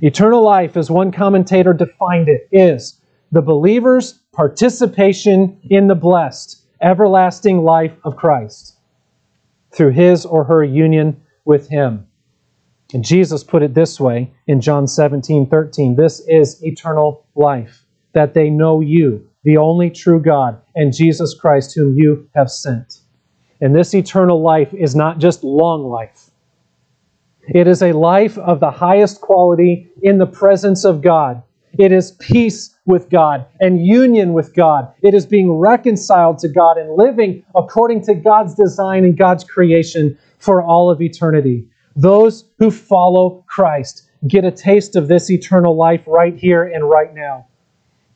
[0.00, 3.00] Eternal life, as one commentator defined it, is
[3.30, 8.76] the believer's participation in the blessed, everlasting life of Christ
[9.72, 12.06] through his or her union with him.
[12.92, 18.34] And Jesus put it this way in John 17 13 This is eternal life, that
[18.34, 23.00] they know you, the only true God, and Jesus Christ, whom you have sent.
[23.60, 26.30] And this eternal life is not just long life,
[27.48, 31.42] it is a life of the highest quality in the presence of God.
[31.78, 34.92] It is peace with God and union with God.
[35.02, 40.18] It is being reconciled to God and living according to God's design and God's creation
[40.38, 41.66] for all of eternity.
[41.96, 47.14] Those who follow Christ get a taste of this eternal life right here and right
[47.14, 47.46] now.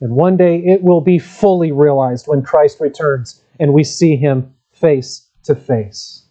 [0.01, 4.55] And one day it will be fully realized when Christ returns and we see him
[4.72, 6.26] face to face.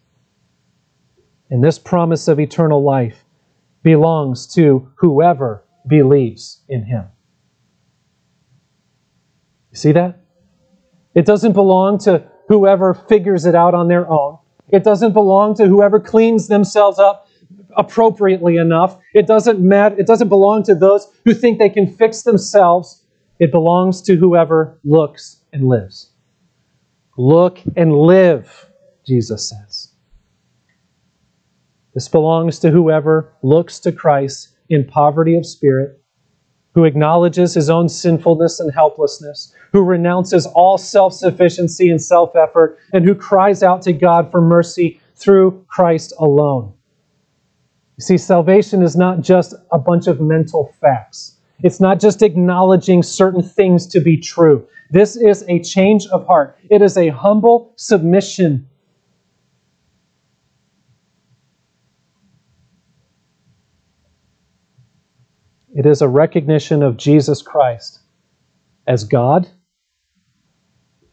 [1.50, 3.24] And this promise of eternal life
[3.84, 7.06] belongs to whoever believes in him.
[9.72, 10.20] You see that?
[11.14, 14.38] It doesn't belong to whoever figures it out on their own.
[14.70, 17.28] It doesn't belong to whoever cleans themselves up
[17.78, 18.98] appropriately enough.
[19.14, 19.96] It doesn't matter.
[20.00, 23.04] It doesn't belong to those who think they can fix themselves.
[23.40, 26.12] It belongs to whoever looks and lives.
[27.18, 28.70] Look and live,
[29.06, 29.65] Jesus says.
[31.96, 36.02] This belongs to whoever looks to Christ in poverty of spirit,
[36.74, 42.78] who acknowledges his own sinfulness and helplessness, who renounces all self sufficiency and self effort,
[42.92, 46.74] and who cries out to God for mercy through Christ alone.
[47.98, 51.38] You see, salvation is not just a bunch of mental facts.
[51.64, 54.68] It's not just acknowledging certain things to be true.
[54.92, 56.58] This is a change of heart.
[56.70, 58.68] It is a humble submission
[65.76, 68.00] It is a recognition of Jesus Christ
[68.88, 69.50] as God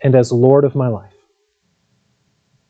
[0.00, 1.12] and as Lord of my life.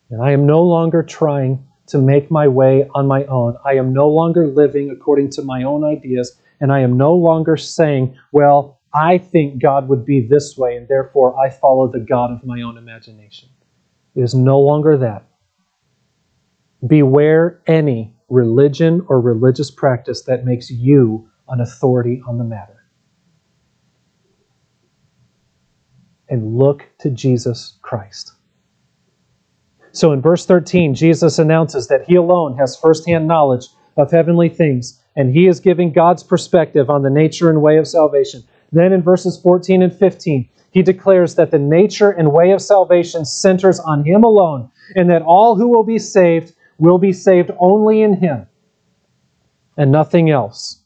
[0.08, 3.56] And I am no longer trying to make my way on my own.
[3.66, 7.58] I am no longer living according to my own ideas, and I am no longer
[7.58, 12.30] saying, well, I think God would be this way, and therefore I follow the God
[12.30, 13.50] of my own imagination.
[14.14, 15.26] It is no longer that.
[16.86, 22.84] Beware any religion or religious practice that makes you an authority on the matter.
[26.28, 28.32] And look to Jesus Christ.
[29.92, 33.66] So in verse 13, Jesus announces that he alone has firsthand knowledge
[33.96, 37.86] of heavenly things, and he is giving God's perspective on the nature and way of
[37.86, 38.42] salvation.
[38.72, 43.26] Then in verses 14 and 15, he declares that the nature and way of salvation
[43.26, 48.00] centers on him alone, and that all who will be saved will be saved only
[48.00, 48.46] in him
[49.76, 50.81] and nothing else.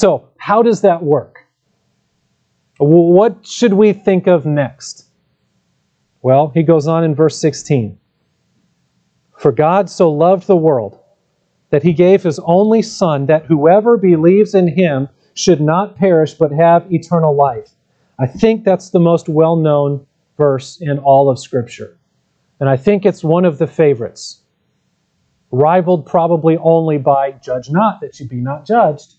[0.00, 1.46] So, how does that work?
[2.78, 5.04] What should we think of next?
[6.22, 7.98] Well, he goes on in verse 16.
[9.38, 10.98] For God so loved the world
[11.68, 16.50] that he gave his only Son, that whoever believes in him should not perish but
[16.50, 17.68] have eternal life.
[18.18, 20.06] I think that's the most well known
[20.38, 21.98] verse in all of Scripture.
[22.58, 24.40] And I think it's one of the favorites,
[25.50, 29.16] rivaled probably only by Judge not, that you be not judged.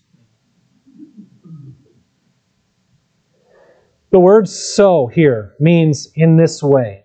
[4.12, 7.04] The word so here means in this way.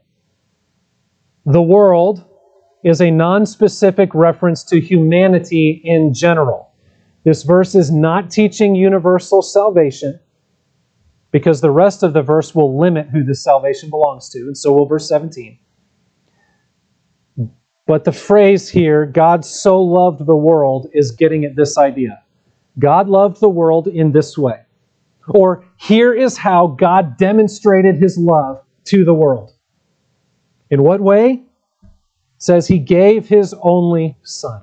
[1.46, 2.26] The world
[2.84, 6.74] is a non specific reference to humanity in general.
[7.24, 10.20] This verse is not teaching universal salvation
[11.32, 14.74] because the rest of the verse will limit who this salvation belongs to, and so
[14.74, 15.58] will verse 17.
[17.86, 22.22] But the phrase here, God so loved the world, is getting at this idea.
[22.80, 24.67] God loved the world in this way.
[25.30, 29.52] Or here is how God demonstrated his love to the world.
[30.70, 31.44] In what way?
[31.84, 31.90] It
[32.38, 34.62] says he gave his only son.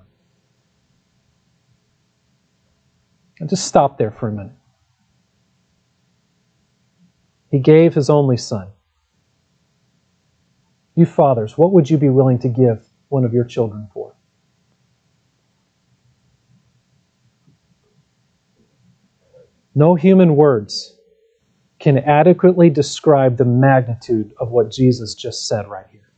[3.40, 4.52] And just stop there for a minute.
[7.50, 8.68] He gave his only son.
[10.96, 14.03] You fathers, what would you be willing to give one of your children for?
[19.74, 20.96] No human words
[21.80, 26.12] can adequately describe the magnitude of what Jesus just said right here.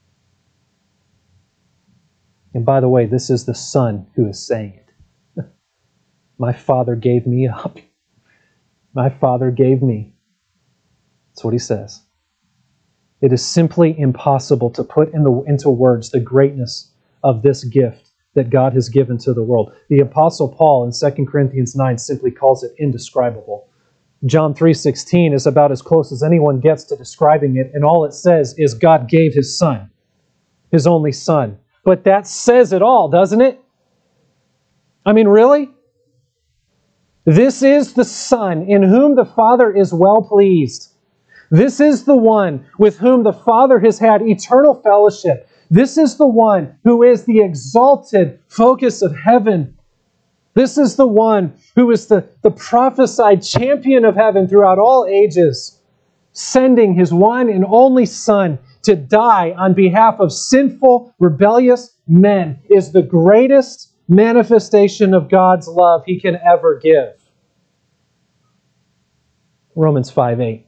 [2.55, 4.81] And by the way, this is the Son who is saying
[5.37, 5.45] it.
[6.39, 7.79] My Father gave me up.
[8.95, 10.15] My Father gave me.
[11.31, 12.03] That's what he says.
[13.21, 16.93] It is simply impossible to put in the, into words the greatness
[17.25, 18.06] of this gift
[18.37, 19.73] that God has given to the world.
[19.89, 23.67] The apostle Paul in 2 Corinthians 9 simply calls it indescribable.
[24.25, 28.15] John 3:16 is about as close as anyone gets to describing it and all it
[28.15, 29.91] says is God gave his son,
[30.71, 31.59] his only son.
[31.85, 33.61] But that says it all, doesn't it?
[35.05, 35.71] I mean, really?
[37.25, 40.93] This is the son in whom the Father is well pleased.
[41.51, 45.49] This is the one with whom the Father has had eternal fellowship.
[45.71, 49.77] This is the one who is the exalted focus of heaven.
[50.55, 55.81] This is the one who is the, the prophesied champion of heaven throughout all ages,
[56.33, 62.93] sending his one and only Son to die on behalf of sinful, rebellious men, is
[62.93, 67.15] the greatest manifestation of God's love he can ever give.
[69.75, 70.67] Romans 5 8.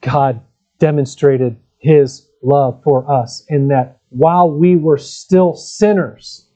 [0.00, 0.40] God
[0.78, 6.48] demonstrated his love for us in that while we were still sinners,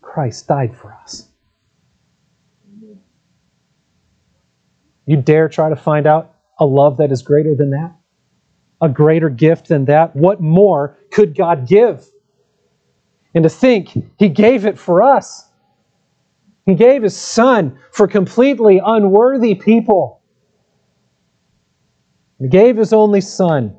[0.00, 1.28] Christ died for us.
[5.06, 7.94] You dare try to find out a love that is greater than that?
[8.82, 10.14] A greater gift than that?
[10.14, 12.06] What more could God give?
[13.34, 15.48] And to think He gave it for us.
[16.66, 20.20] He gave His Son for completely unworthy people.
[22.38, 23.74] He gave His only Son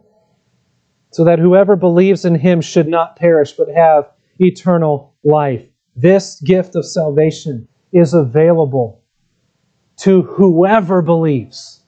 [1.12, 5.66] so that whoever believes in Him should not perish but have eternal life.
[5.96, 9.02] This gift of salvation is available
[9.98, 11.84] to whoever believes.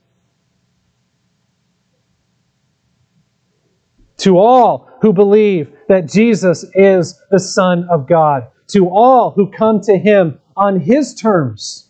[4.17, 8.47] To all who believe that Jesus is the Son of God.
[8.67, 11.89] To all who come to Him on His terms,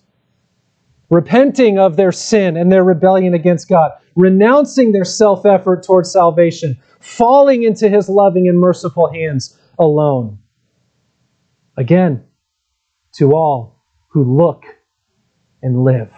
[1.09, 6.77] repenting of their sin and their rebellion against God, renouncing their self effort towards salvation,
[6.99, 10.39] falling into His loving and merciful hands alone.
[11.77, 12.23] Again,
[13.13, 14.63] to all who look
[15.61, 16.11] and live.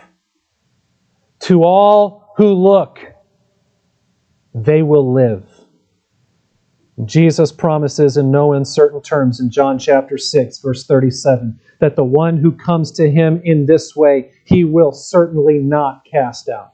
[1.42, 3.00] To all who look,
[4.54, 5.46] they will live.
[7.06, 12.38] Jesus promises in no uncertain terms in John chapter 6, verse 37, that the one
[12.38, 16.73] who comes to him in this way, he will certainly not cast out.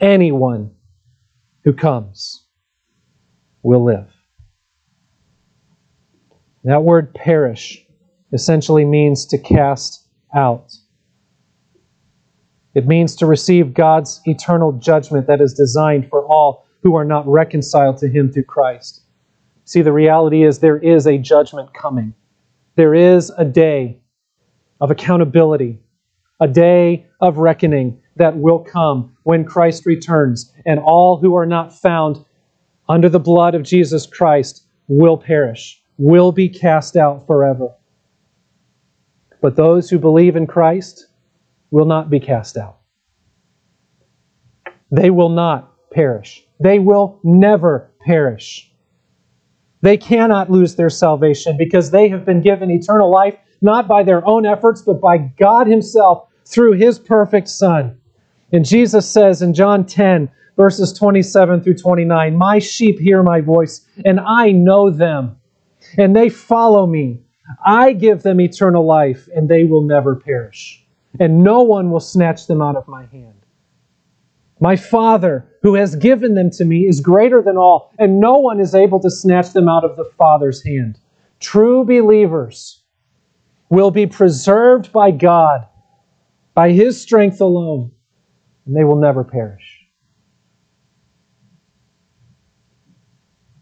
[0.00, 0.70] Anyone
[1.64, 2.46] who comes
[3.62, 4.08] will live.
[6.64, 7.84] That word perish
[8.32, 10.72] essentially means to cast out.
[12.74, 17.26] It means to receive God's eternal judgment that is designed for all who are not
[17.26, 19.02] reconciled to Him through Christ.
[19.64, 22.14] See, the reality is there is a judgment coming.
[22.76, 24.00] There is a day
[24.80, 25.80] of accountability,
[26.40, 31.78] a day of reckoning that will come when Christ returns, and all who are not
[31.78, 32.24] found
[32.88, 37.68] under the blood of Jesus Christ will perish, will be cast out forever.
[39.40, 41.06] But those who believe in Christ
[41.70, 42.78] will not be cast out.
[44.90, 46.44] They will not perish.
[46.58, 48.70] They will never perish.
[49.82, 54.26] They cannot lose their salvation because they have been given eternal life not by their
[54.26, 57.99] own efforts, but by God Himself through His perfect Son.
[58.52, 63.86] And Jesus says in John 10, verses 27 through 29, My sheep hear my voice,
[64.04, 65.36] and I know them,
[65.96, 67.22] and they follow me.
[67.64, 70.84] I give them eternal life, and they will never perish,
[71.18, 73.34] and no one will snatch them out of my hand.
[74.60, 78.60] My Father, who has given them to me, is greater than all, and no one
[78.60, 80.98] is able to snatch them out of the Father's hand.
[81.40, 82.82] True believers
[83.70, 85.66] will be preserved by God,
[86.52, 87.92] by His strength alone,
[88.70, 89.84] and they will never perish.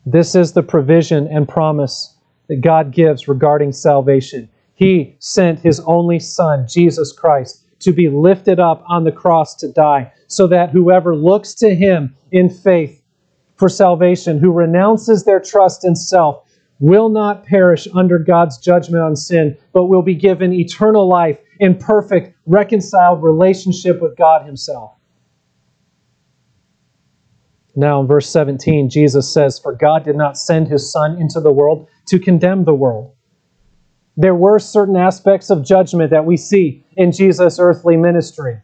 [0.04, 2.14] This is the provision and promise
[2.48, 4.50] that God gives regarding salvation.
[4.74, 9.72] He sent His only Son, Jesus Christ, to be lifted up on the cross to
[9.72, 13.02] die, so that whoever looks to Him in faith
[13.56, 16.44] for salvation, who renounces their trust in self,
[16.80, 21.78] will not perish under God's judgment on sin, but will be given eternal life in
[21.78, 24.97] perfect, reconciled relationship with God Himself.
[27.78, 31.52] Now, in verse 17, Jesus says, For God did not send his Son into the
[31.52, 33.14] world to condemn the world.
[34.16, 38.60] There were certain aspects of judgment that we see in Jesus' earthly ministry,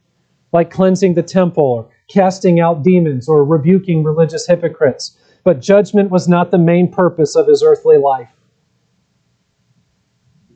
[0.52, 5.16] like cleansing the temple, or casting out demons, or rebuking religious hypocrites.
[5.44, 8.32] But judgment was not the main purpose of his earthly life.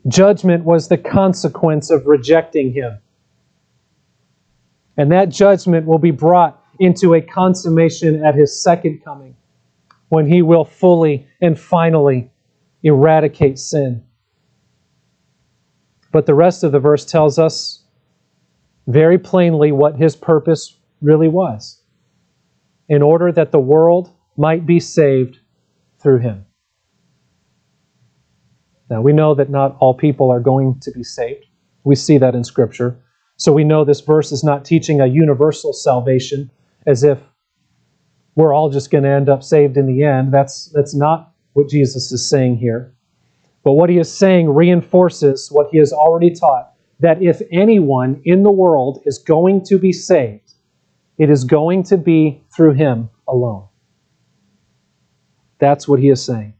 [0.09, 2.99] Judgment was the consequence of rejecting him.
[4.97, 9.35] And that judgment will be brought into a consummation at his second coming
[10.07, 12.31] when he will fully and finally
[12.83, 14.03] eradicate sin.
[16.11, 17.83] But the rest of the verse tells us
[18.87, 21.81] very plainly what his purpose really was
[22.87, 25.37] in order that the world might be saved
[26.01, 26.45] through him.
[28.89, 31.45] Now, we know that not all people are going to be saved.
[31.83, 32.97] We see that in Scripture.
[33.37, 36.49] So we know this verse is not teaching a universal salvation
[36.89, 37.19] as if
[38.35, 40.33] we're all just going to end up saved in the end.
[40.33, 42.95] That's, that's not what Jesus is saying here.
[43.63, 48.43] But what he is saying reinforces what he has already taught that if anyone in
[48.43, 50.53] the world is going to be saved,
[51.17, 53.67] it is going to be through him alone.
[55.59, 56.55] That's what he is saying.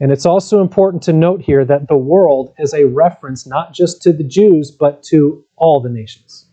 [0.00, 4.02] And it's also important to note here that the world is a reference not just
[4.02, 6.47] to the Jews, but to all the nations.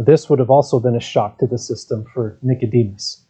[0.00, 3.22] This would have also been a shock to the system for Nicodemus.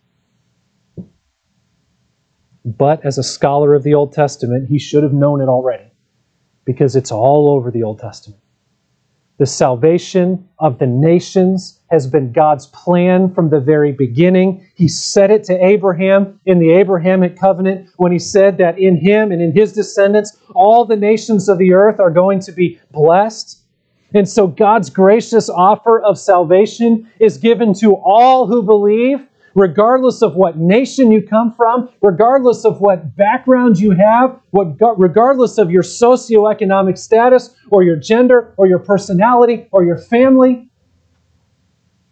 [2.65, 5.91] But as a scholar of the Old Testament, he should have known it already
[6.65, 8.41] because it's all over the Old Testament.
[9.39, 14.65] The salvation of the nations has been God's plan from the very beginning.
[14.77, 19.33] He said it to Abraham in the Abrahamic covenant when he said that in him
[19.33, 23.60] and in his descendants, all the nations of the earth are going to be blessed.
[24.15, 30.35] And so God's gracious offer of salvation is given to all who believe, regardless of
[30.35, 35.83] what nation you come from, regardless of what background you have, what, regardless of your
[35.83, 40.69] socioeconomic status or your gender or your personality or your family.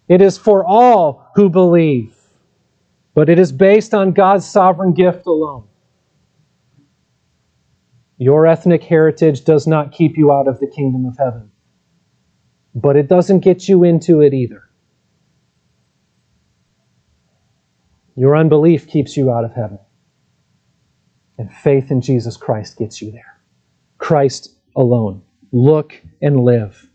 [0.08, 2.16] It is for all who believe,
[3.14, 5.64] but it is based on God's sovereign gift alone.
[8.16, 11.52] Your ethnic heritage does not keep you out of the kingdom of heaven,
[12.80, 14.62] but it doesn't get you into it either.
[18.14, 19.78] Your unbelief keeps you out of heaven.
[21.38, 23.40] And faith in Jesus Christ gets you there.
[23.98, 25.22] Christ alone.
[25.50, 26.88] Look and live.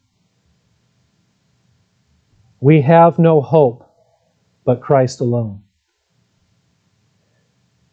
[2.60, 3.90] We have no hope
[4.66, 5.64] but Christ alone.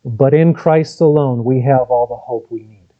[0.04, 2.92] But in Christ alone, we have all the hope we need.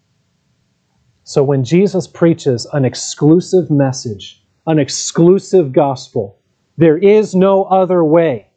[1.22, 6.38] So when Jesus preaches an exclusive message, an exclusive gospel,
[6.76, 8.50] there is no other way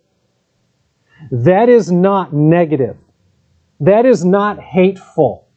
[1.31, 2.97] that is not negative.
[3.79, 5.47] That is not hateful.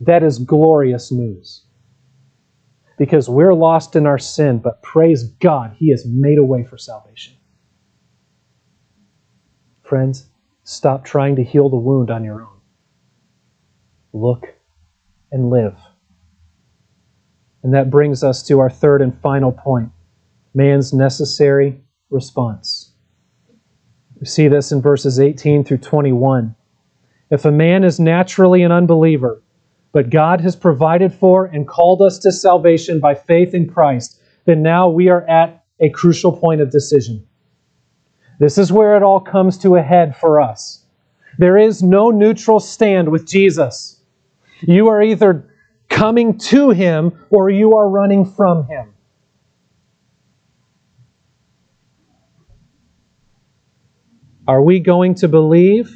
[0.00, 1.62] That is glorious news.
[2.98, 6.76] Because we're lost in our sin, but praise God, He has made a way for
[6.76, 7.34] salvation.
[9.82, 10.26] Friends,
[10.64, 12.60] stop trying to heal the wound on your own.
[14.12, 14.46] Look
[15.30, 15.76] and live.
[17.62, 19.90] And that brings us to our third and final point
[20.54, 21.80] man's necessary
[22.10, 22.92] response.
[24.18, 26.56] We see this in verses 18 through 21.
[27.30, 29.42] If a man is naturally an unbeliever,
[29.92, 34.62] but God has provided for and called us to salvation by faith in Christ, then
[34.62, 37.26] now we are at a crucial point of decision.
[38.40, 40.84] This is where it all comes to a head for us.
[41.38, 44.00] There is no neutral stand with Jesus.
[44.60, 45.48] You are either
[45.88, 48.94] coming to him or you are running from him.
[54.46, 55.94] Are we going to believe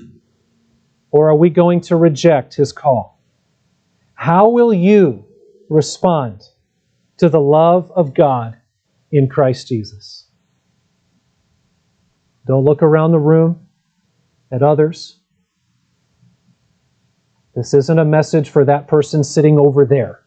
[1.11, 3.21] or are we going to reject his call?
[4.15, 5.25] How will you
[5.69, 6.43] respond
[7.17, 8.59] to the love of God
[9.11, 10.29] in Christ Jesus?
[12.47, 13.67] Don't look around the room
[14.51, 15.22] at others.
[17.55, 20.21] This isn't a message for that person sitting over there.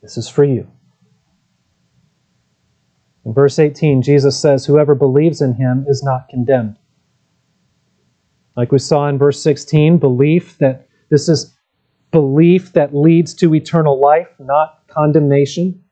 [0.00, 0.66] This is for you.
[3.24, 6.76] In verse 18, Jesus says, Whoever believes in him is not condemned.
[8.56, 11.54] Like we saw in verse 16, belief that this is
[12.10, 15.82] belief that leads to eternal life, not condemnation.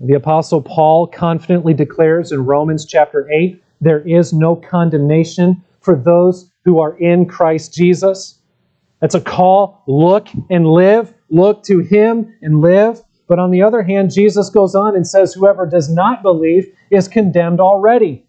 [0.00, 6.50] The Apostle Paul confidently declares in Romans chapter 8 there is no condemnation for those
[6.64, 8.40] who are in Christ Jesus.
[9.00, 13.02] That's a call look and live, look to Him and live.
[13.28, 17.08] But on the other hand, Jesus goes on and says, Whoever does not believe is
[17.08, 18.24] condemned already.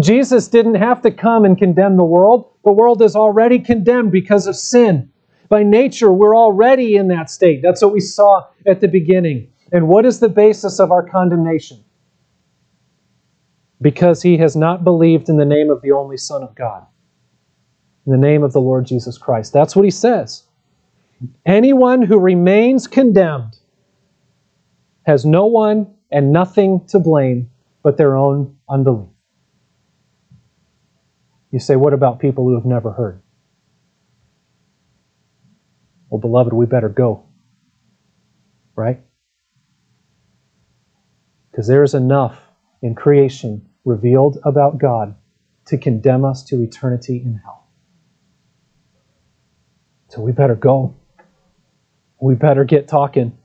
[0.00, 2.50] Jesus didn't have to come and condemn the world.
[2.64, 5.10] The world is already condemned because of sin.
[5.48, 7.62] By nature, we're already in that state.
[7.62, 9.52] That's what we saw at the beginning.
[9.72, 11.84] And what is the basis of our condemnation?
[13.84, 16.86] Because he has not believed in the name of the only Son of God,
[18.06, 19.52] in the name of the Lord Jesus Christ.
[19.52, 20.44] That's what he says.
[21.44, 23.58] Anyone who remains condemned
[25.02, 27.50] has no one and nothing to blame
[27.82, 29.10] but their own unbelief.
[31.50, 33.20] You say, what about people who have never heard?
[36.08, 37.26] Well, beloved, we better go.
[38.74, 39.02] Right?
[41.50, 42.40] Because there is enough
[42.80, 45.14] in creation revealed about God
[45.66, 47.68] to condemn us to eternity in hell.
[50.08, 50.94] So we better go.
[52.20, 53.36] We better get talking.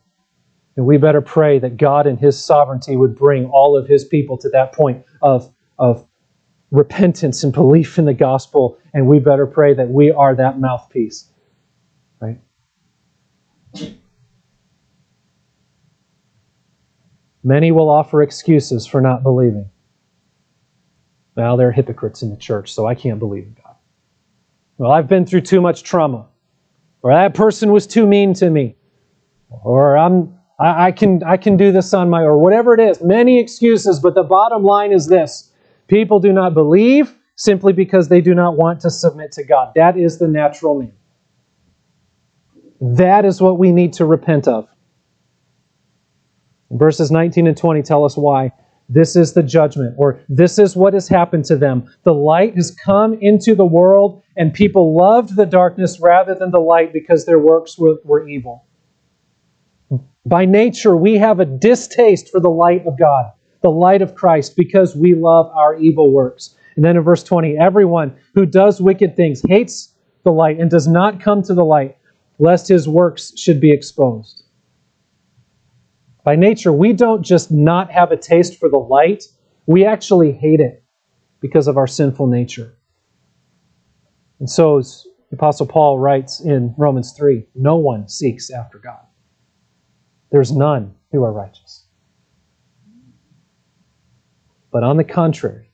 [0.75, 4.37] And we better pray that God in His sovereignty would bring all of His people
[4.37, 6.07] to that point of, of
[6.71, 8.77] repentance and belief in the gospel.
[8.93, 11.29] And we better pray that we are that mouthpiece.
[12.21, 12.39] Right?
[17.43, 19.69] Many will offer excuses for not believing.
[21.35, 23.75] Well, they're hypocrites in the church, so I can't believe in God.
[24.77, 26.27] Well, I've been through too much trauma.
[27.01, 28.75] Or that person was too mean to me.
[29.49, 33.01] Or I'm I, I, can I can do this on my or whatever it is.
[33.01, 35.51] Many excuses, but the bottom line is this:
[35.87, 39.71] people do not believe simply because they do not want to submit to God.
[39.75, 40.91] That is the natural man.
[42.81, 44.67] That is what we need to repent of.
[46.71, 48.51] Verses 19 and 20 tell us why.
[48.89, 51.87] This is the judgment, or this is what has happened to them.
[52.03, 56.59] The light has come into the world, and people loved the darkness rather than the
[56.59, 58.65] light because their works were, were evil.
[60.25, 63.31] By nature, we have a distaste for the light of God,
[63.61, 66.55] the light of Christ, because we love our evil works.
[66.75, 70.87] And then in verse 20, everyone who does wicked things hates the light and does
[70.87, 71.95] not come to the light,
[72.39, 74.43] lest his works should be exposed.
[76.29, 79.23] By nature, we don't just not have a taste for the light,
[79.65, 80.83] we actually hate it
[81.39, 82.77] because of our sinful nature.
[84.39, 88.99] And so, as the Apostle Paul writes in Romans 3 no one seeks after God.
[90.31, 91.87] There's none who are righteous.
[94.71, 95.71] But on the contrary,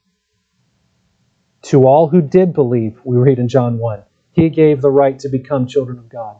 [1.63, 5.27] to all who did believe, we read in John 1, he gave the right to
[5.27, 6.39] become children of God.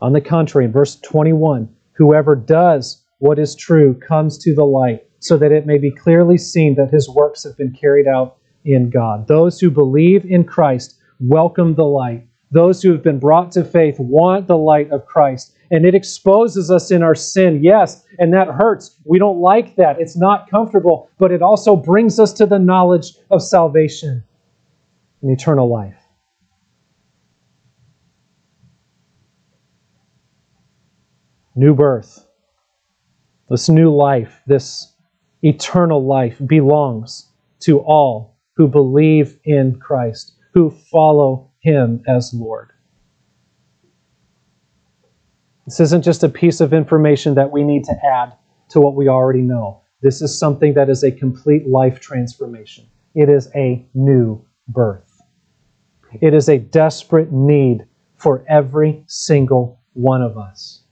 [0.00, 5.06] On the contrary, in verse 21, whoever does what is true comes to the light,
[5.20, 8.90] so that it may be clearly seen that his works have been carried out in
[8.90, 9.26] God.
[9.28, 12.26] Those who believe in Christ welcome the light.
[12.50, 16.70] Those who have been brought to faith want the light of Christ and it exposes
[16.70, 18.96] us in our sin, yes, and that hurts.
[19.04, 20.00] We don't like that.
[20.00, 24.22] It's not comfortable, but it also brings us to the knowledge of salvation
[25.22, 26.03] and eternal life.
[31.56, 32.26] New birth.
[33.48, 34.92] This new life, this
[35.42, 37.30] eternal life belongs
[37.60, 42.72] to all who believe in Christ, who follow him as Lord.
[45.66, 48.34] This isn't just a piece of information that we need to add
[48.70, 49.82] to what we already know.
[50.02, 52.86] This is something that is a complete life transformation.
[53.14, 55.20] It is a new birth.
[56.20, 57.86] It is a desperate need
[58.16, 60.83] for every single one of us.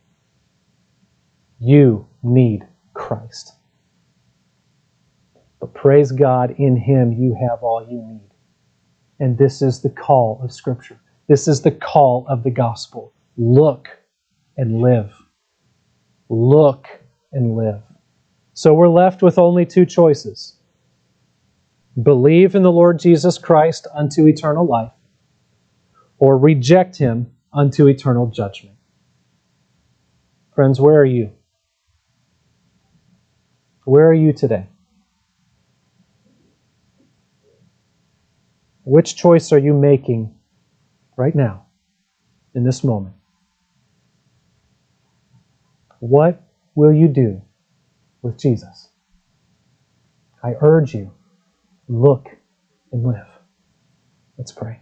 [1.65, 3.53] You need Christ.
[5.61, 8.31] But praise God, in Him you have all you need.
[9.21, 10.99] And this is the call of Scripture.
[11.29, 13.13] This is the call of the gospel.
[13.37, 13.89] Look
[14.57, 15.15] and live.
[16.29, 16.89] Look
[17.33, 17.83] and live.
[18.55, 20.57] So we're left with only two choices
[22.03, 24.93] believe in the Lord Jesus Christ unto eternal life,
[26.19, 28.77] or reject him unto eternal judgment.
[30.55, 31.31] Friends, where are you?
[33.85, 34.68] Where are you today?
[38.85, 40.35] Which choice are you making
[41.16, 41.66] right now,
[42.55, 43.14] in this moment?
[46.01, 46.43] What
[46.74, 47.43] will you do
[48.22, 48.89] with Jesus?
[50.43, 51.12] I urge you,
[51.89, 52.28] look
[52.91, 53.28] and live.
[54.37, 54.80] Let's pray.